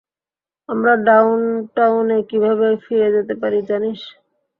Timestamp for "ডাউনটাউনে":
1.05-2.17